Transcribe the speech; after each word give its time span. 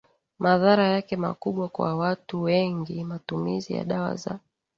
madhara 0.39 0.87
yake 0.87 1.17
makubwa 1.17 1.69
Kwa 1.69 1.95
watu 1.95 2.41
wengi 2.41 3.03
matumizi 3.03 3.73
ya 3.73 3.83
dawa 3.85 4.15
za 4.15 4.39